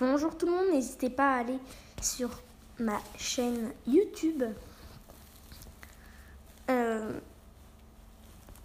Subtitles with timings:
[0.00, 1.58] Bonjour tout le monde, n'hésitez pas à aller
[2.00, 2.30] sur
[2.78, 4.42] ma chaîne YouTube.
[6.70, 7.20] Euh,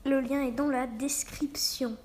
[0.05, 1.97] le lien est dans la description.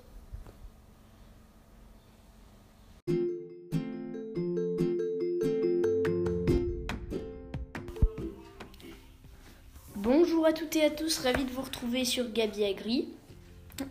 [9.95, 13.09] Bonjour à toutes et à tous, ravi de vous retrouver sur Gabi Agri.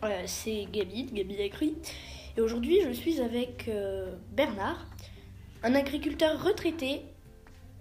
[0.04, 1.76] Euh, c'est Gabi, de Gabi Agri.
[2.36, 4.86] Et aujourd'hui, je suis avec euh, Bernard,
[5.62, 7.02] un agriculteur retraité,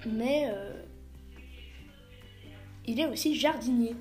[0.06, 0.84] mais euh,
[2.86, 3.96] il est aussi jardinier.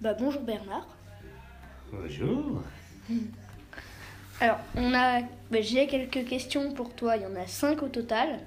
[0.00, 0.86] Bah bonjour Bernard.
[1.92, 2.62] Bonjour.
[4.40, 7.16] Alors, on a, bah, j'ai quelques questions pour toi.
[7.16, 8.40] Il y en a cinq au total.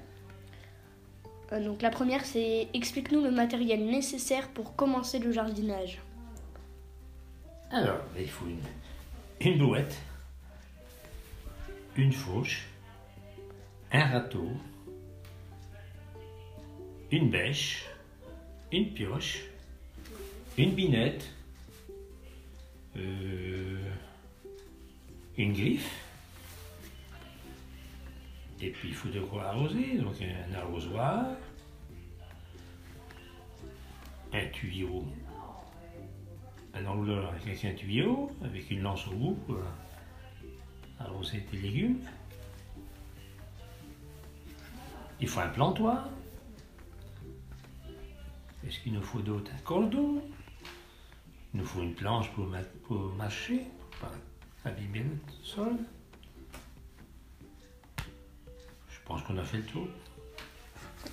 [1.52, 6.00] Euh, donc la première, c'est explique-nous le matériel nécessaire pour commencer le jardinage.
[7.70, 9.84] Alors, il faut une, une
[11.96, 12.66] une fauche,
[13.92, 14.50] un râteau,
[17.10, 17.86] une bêche,
[18.72, 19.44] une pioche,
[20.58, 21.32] une binette,
[22.96, 23.78] euh,
[25.36, 26.00] une griffe.
[28.60, 31.26] Et puis il faut de quoi arroser, donc un arrosoir,
[34.32, 35.04] un tuyau,
[36.72, 39.60] un enrouleur avec un tuyau, avec une lance au bout pour
[40.98, 42.00] arroser tes légumes.
[45.20, 46.08] Il faut un plantoir.
[48.62, 50.22] Qu'est-ce qu'il nous faut d'autre Un cordon.
[51.52, 53.66] Il nous faut une planche pour, ma- pour mâcher,
[54.00, 54.12] pour pas
[54.64, 55.72] abîmer le sol.
[57.98, 59.86] Je pense qu'on a fait le tour.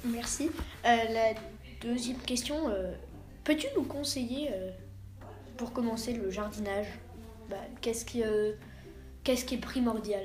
[0.05, 0.49] Merci.
[0.85, 1.33] Euh, la
[1.81, 2.93] deuxième question, euh,
[3.43, 4.71] peux-tu nous conseiller euh,
[5.57, 6.87] pour commencer le jardinage?
[7.49, 10.23] Bah, qu'est-ce qui est primordial?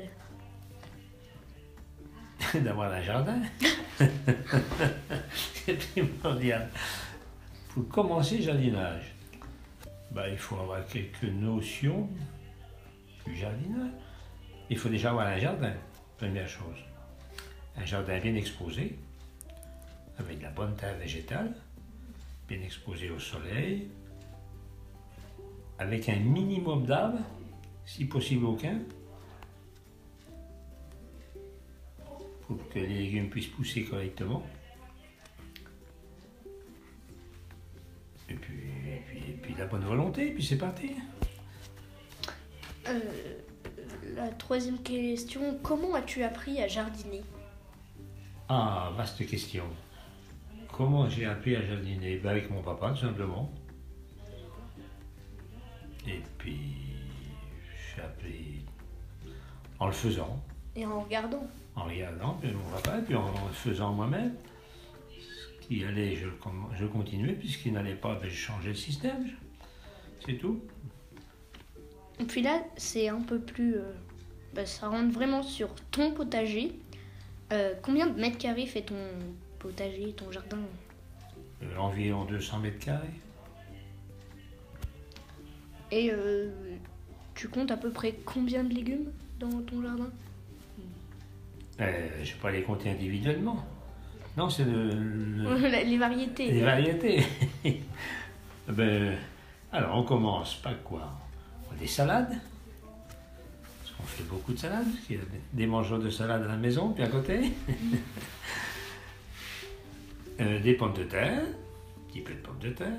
[2.54, 3.40] d'avoir un jardin.
[5.64, 6.68] C'est primordial.
[7.68, 9.14] Pour commencer jardinage,
[10.10, 12.08] bah, il faut avoir quelques notions
[13.26, 13.92] du jardinage.
[14.70, 15.74] Il faut déjà avoir un jardin,
[16.16, 16.78] première chose.
[17.76, 18.98] Un jardin bien exposé,
[20.18, 21.54] avec de la bonne terre végétale,
[22.48, 23.88] bien exposé au soleil,
[25.78, 27.18] avec un minimum d'arbres,
[27.84, 28.78] si possible aucun,
[32.46, 34.46] pour que les légumes puissent pousser correctement.
[38.28, 38.54] Et puis,
[38.88, 40.92] et puis, et puis la bonne volonté, et puis c'est parti.
[42.88, 43.00] Euh,
[44.14, 47.22] La troisième question, comment as-tu appris à jardiner?
[48.48, 49.64] Ah, vaste question.
[50.72, 52.16] Comment j'ai appris à jardiner?
[52.18, 53.50] Ben Avec mon papa, tout simplement.
[56.06, 56.60] Et puis,
[57.96, 58.64] j'ai appris
[59.78, 60.40] en le faisant,
[60.76, 61.46] Et en regardant
[61.76, 64.34] en regardant puis mon papa, puis en le faisant moi-même.
[65.10, 66.28] Ce qui allait, je,
[66.78, 69.26] je continuais, puis ce qui n'allait pas, ben, je changeais le système.
[70.24, 70.62] C'est tout.
[72.18, 73.76] Et puis là, c'est un peu plus...
[73.76, 73.92] euh,
[74.54, 76.72] bah, ça rentre vraiment sur ton potager.
[77.52, 78.94] Euh, combien de mètres carrés fait ton
[79.58, 80.58] potager, ton jardin?
[81.62, 83.06] Euh, environ 200 mètres carrés.
[85.92, 86.10] Et
[87.34, 90.10] tu comptes à peu près combien de légumes dans ton jardin?
[91.80, 93.64] Euh, je ne vais pas les compter individuellement.
[94.36, 96.50] Non, c'est le- le, Les variétés.
[96.50, 97.24] Les variétés.
[98.68, 99.16] ben,
[99.72, 101.10] alors, on commence par quoi
[101.78, 102.34] Des salades.
[103.82, 104.86] Parce qu'on fait beaucoup de salades.
[105.10, 105.22] Il y a
[105.52, 107.40] des mangeurs de salade à la maison, puis à côté.
[110.38, 111.44] Euh, des pommes de terre.
[111.44, 112.92] Un petit peu de pommes de terre.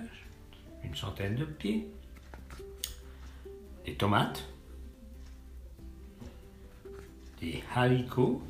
[0.84, 1.88] Une centaine de pieds.
[3.86, 4.44] Des tomates.
[7.40, 8.42] Des haricots.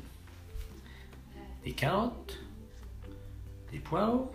[1.68, 2.38] Des carottes.
[3.70, 4.32] Des poireaux.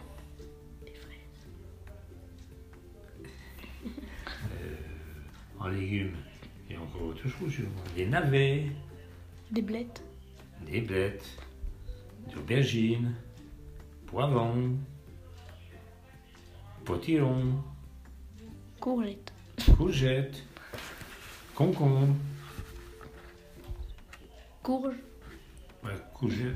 [5.60, 6.16] en légumes,
[6.70, 7.54] et encore autre chose,
[7.96, 8.68] des navets,
[9.50, 10.04] Des blettes.
[10.68, 11.28] des blettes,
[12.28, 13.16] des aubergines,
[14.06, 14.78] poivrons,
[16.86, 17.64] potirons,
[18.80, 19.34] Courgettes.
[19.76, 20.44] courgettes,
[21.56, 22.14] concombres,
[24.62, 24.98] Courges.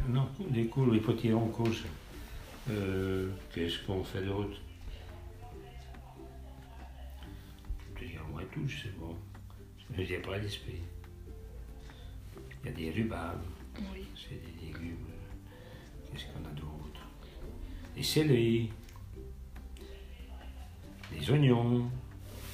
[0.10, 1.84] Non, des courges, des potirons, courges.
[2.70, 4.58] Euh, Qu'est-ce qu'on fait d'autre
[8.38, 9.16] moi tout, sais pas.
[9.98, 10.82] Je ne pas l'esprit.
[12.64, 13.42] Il y a des rhubarbes.
[13.94, 14.06] Oui.
[14.16, 14.98] C'est des légumes.
[16.12, 17.02] Qu'est-ce qu'on a d'autre?
[17.96, 18.70] Des céleri.
[21.12, 21.90] Des oignons.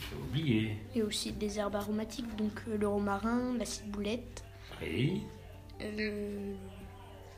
[0.09, 0.77] J'ai oublié.
[0.95, 4.43] Et aussi des herbes aromatiques, donc euh, le romarin, la ciboulette,
[4.81, 5.23] Oui.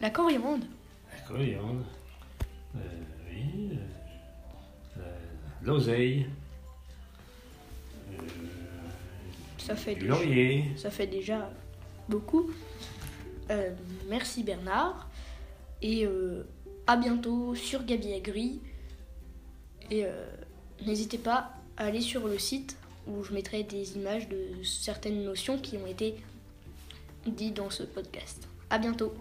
[0.01, 0.65] La coriandre.
[1.12, 1.86] La coriandre.
[2.75, 2.80] Euh,
[3.31, 3.69] oui.
[3.71, 5.18] euh, euh,
[5.63, 6.27] L'oseille.
[8.12, 8.18] Euh,
[9.57, 10.65] Ça fait du déjà, laurier.
[10.77, 11.50] ça fait déjà
[12.09, 12.51] beaucoup.
[14.09, 15.07] Merci Bernard.
[15.81, 16.07] Et
[16.88, 18.59] à bientôt sur Gabi Agri.
[19.92, 20.06] Et
[20.86, 22.75] n'hésitez pas à aller sur le site
[23.07, 26.15] où je mettrai des images de certaines notions qui ont été
[27.31, 28.48] dites dans ce podcast.
[28.69, 29.13] À bientôt.